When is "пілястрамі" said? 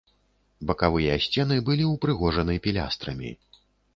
2.69-3.31